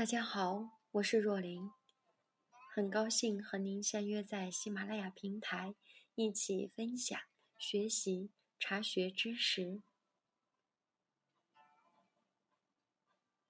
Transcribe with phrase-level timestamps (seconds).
[0.00, 1.70] 大家好，我是若琳，
[2.74, 5.74] 很高兴和您相约在喜马拉雅平台，
[6.14, 7.20] 一起分享、
[7.58, 9.82] 学习茶学知识。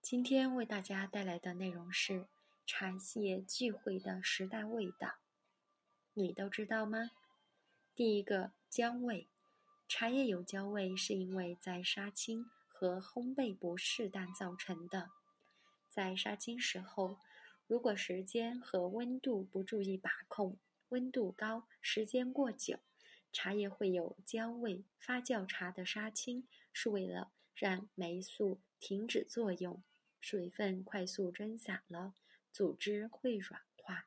[0.02, 2.27] 今天为大家带来的内容是
[2.67, 5.21] 茶叶聚会的十大味道，
[6.14, 7.12] 你都知道吗？
[7.95, 9.29] 第一个焦味，
[9.87, 15.11] 茶叶有焦味是因为在杀青和烘焙不适当造成的。
[15.91, 17.18] 在杀青时候，
[17.67, 20.57] 如果时间和温度不注意把控，
[20.90, 22.79] 温度高、时间过久，
[23.32, 24.85] 茶叶会有焦味。
[25.00, 29.82] 发酵茶的杀青是为了让霉素停止作用，
[30.21, 32.14] 水分快速蒸散了，
[32.52, 34.06] 组织会软化。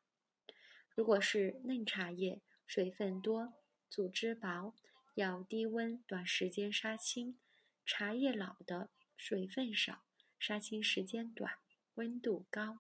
[0.96, 3.54] 如果是嫩茶叶，水分多，
[3.90, 4.74] 组织薄，
[5.16, 7.36] 要低温短时间杀青；
[7.86, 10.06] 茶叶老的，水分少，
[10.40, 11.58] 杀青时间短。
[11.96, 12.80] 温度高，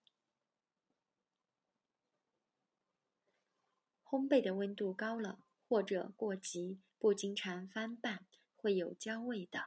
[4.04, 9.66] 烘焙的温度高了或者过急，不经常翻拌，会有焦味的。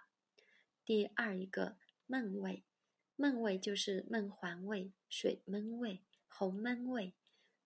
[0.84, 1.76] 第二一个
[2.06, 2.64] 闷味，
[3.14, 7.14] 闷味就是闷黄味、水闷味、红闷味。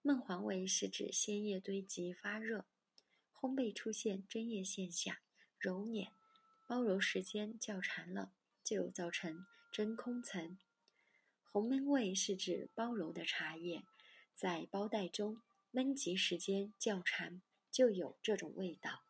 [0.03, 2.67] 闷黄味是指鲜叶堆积发热，
[3.35, 5.17] 烘焙出现蒸叶现象，
[5.59, 6.13] 揉捻，
[6.67, 8.33] 包揉时间较长了，
[8.63, 10.59] 就造成真空层。
[11.53, 13.83] 红焖味是指包揉的茶叶
[14.37, 17.43] 在包袋中焖急时间较长，
[17.73, 19.03] 就有这种味道。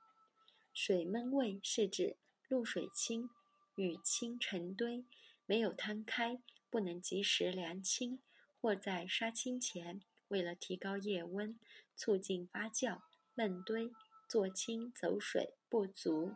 [0.72, 2.16] 水焖味是指
[2.48, 3.28] 露水清，
[3.74, 5.05] 雨青成堆，
[5.44, 8.22] 没有摊开，不能及时凉青，
[8.58, 11.58] 或在杀青前为了提高叶温，
[11.94, 13.02] 促进发酵，
[13.34, 13.92] 闷堆
[14.27, 16.32] 做青走水不足。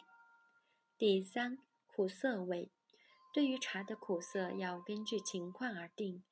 [0.99, 2.71] 第三，苦涩味。
[3.35, 6.23] 对于茶的苦涩，要根据情况而定。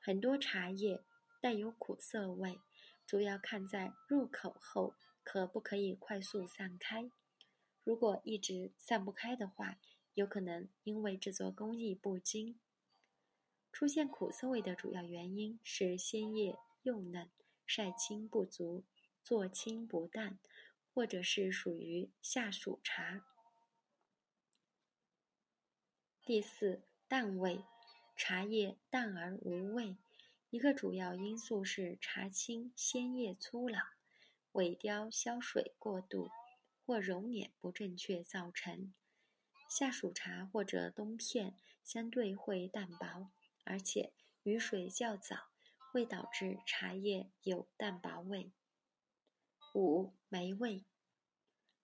[0.00, 1.04] 很多茶叶
[1.40, 2.58] 带有苦涩味，
[3.06, 7.08] 主要看在入口后可不可以快速散开。
[7.84, 9.78] 如果一直散不开的话，
[10.14, 12.58] 有可能因为制作工艺不精。
[13.70, 17.30] 出现苦涩味的主要原因是鲜叶幼嫩、
[17.64, 18.82] 晒青不足、
[19.22, 20.40] 做青不淡，
[20.92, 23.24] 或者是属于夏暑茶。
[26.30, 27.64] 第四，淡味，
[28.16, 29.96] 茶叶淡而无味，
[30.50, 33.80] 一个主要因素是茶青鲜叶粗老，
[34.52, 36.30] 尾雕消水过度
[36.86, 38.94] 或揉捻不正确造成。
[39.68, 43.32] 夏暑茶或者冬片相对会淡薄，
[43.64, 44.12] 而且
[44.44, 45.48] 雨水较早，
[45.90, 48.52] 会导致茶叶有淡薄味。
[49.74, 50.84] 五，霉味，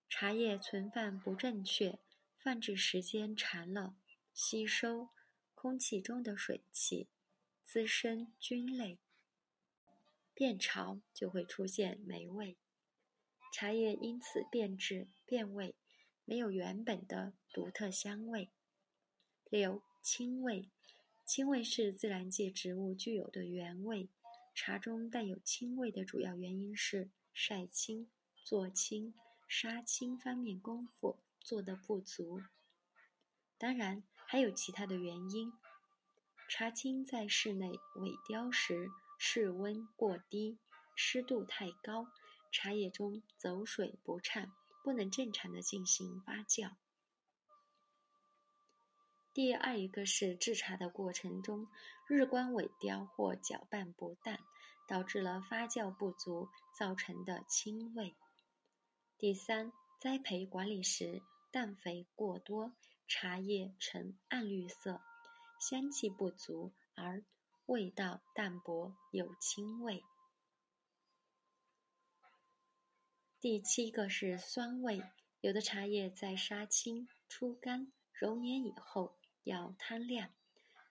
[0.07, 1.99] 茶叶存放不正确，
[2.39, 3.97] 放置时间长了。
[4.39, 5.09] 吸收
[5.55, 7.07] 空气中的水汽，
[7.63, 8.99] 滋生菌类，
[10.35, 12.55] 变潮就会出现霉味，
[13.51, 15.73] 茶叶因此变质变味，
[16.23, 18.51] 没有原本的独特香味。
[19.49, 20.69] 六青味，
[21.25, 24.07] 青味是自然界植物具有的原味，
[24.53, 28.07] 茶中带有青味的主要原因是晒青、
[28.45, 29.15] 做青、
[29.47, 32.43] 杀青方面功夫做得不足，
[33.57, 34.03] 当然。
[34.29, 35.53] 还有其他的原因，
[36.49, 40.57] 茶青在室内萎凋时，室温过低，
[40.95, 42.07] 湿度太高，
[42.51, 44.51] 茶叶中走水不畅，
[44.83, 46.71] 不能正常的进行发酵。
[49.33, 51.69] 第二一个是制茶的过程中，
[52.05, 54.37] 日光萎凋或搅拌不当，
[54.89, 58.13] 导致了发酵不足造成的青味。
[59.17, 62.73] 第三，栽培管理时氮肥过多。
[63.07, 65.01] 茶叶呈暗绿色，
[65.61, 67.23] 香气不足，而
[67.65, 70.03] 味道淡薄，有青味。
[73.39, 75.01] 第七个是酸味，
[75.39, 80.33] 有的茶叶在杀青、出干、揉捻以后要摊晾，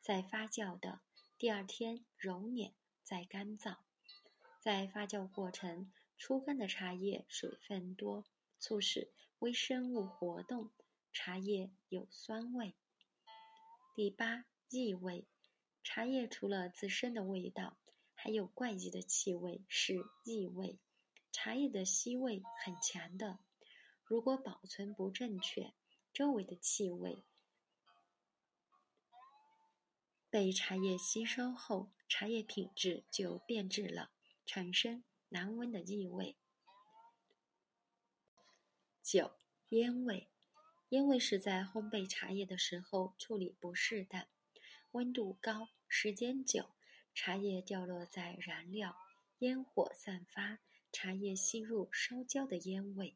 [0.00, 1.00] 在发酵的
[1.36, 2.72] 第二天揉捻
[3.02, 3.76] 再干燥，
[4.58, 8.24] 在发酵过程出干的茶叶水分多，
[8.58, 10.70] 促使微生物活动。
[11.18, 12.76] 茶叶有酸味。
[13.94, 15.26] 第八，异味。
[15.82, 17.78] 茶叶除了自身的味道，
[18.14, 20.78] 还有怪异的气味，是异味。
[21.32, 23.38] 茶叶的吸味很强的，
[24.04, 25.72] 如果保存不正确，
[26.12, 27.24] 周围的气味
[30.28, 34.10] 被茶叶吸收后，茶叶品质就变质了，
[34.44, 36.36] 产生难闻的异味。
[39.02, 39.32] 九，
[39.70, 40.28] 烟味。
[40.96, 44.26] 烟味是在烘焙茶叶的时候处理不适当，
[44.92, 46.70] 温度高、时间久，
[47.14, 48.96] 茶叶掉落在燃料，
[49.40, 50.58] 烟火散发，
[50.90, 53.14] 茶叶吸入烧焦的烟味，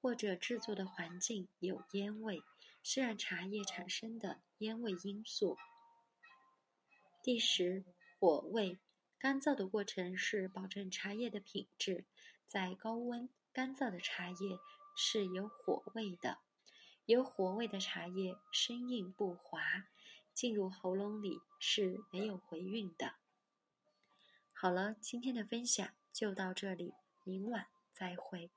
[0.00, 2.42] 或者制作的环境有烟味，
[2.82, 5.56] 是让茶叶产生的烟味因素。
[7.22, 7.84] 第十，
[8.18, 8.80] 火味，
[9.20, 12.06] 干燥的过程是保证茶叶的品质，
[12.44, 14.58] 在高温干燥的茶叶
[14.96, 16.38] 是有火味的，
[17.06, 19.60] 有火味的茶叶生硬不滑。
[20.34, 23.16] 进入喉咙里是没有回韵的。
[24.54, 28.50] 好了，今天的分享就到这里，明晚再会。